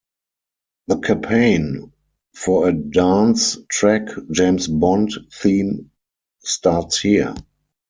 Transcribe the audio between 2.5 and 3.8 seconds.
a dance